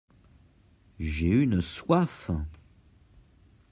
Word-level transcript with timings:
J’ai 0.99 1.29
une 1.43 1.61
soif! 1.61 2.31